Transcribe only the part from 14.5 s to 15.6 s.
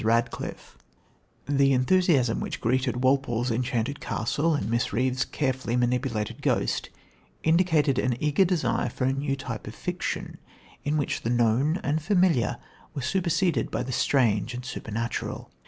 and supernatural.